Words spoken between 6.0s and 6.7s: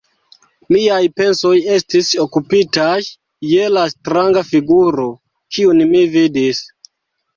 vidis.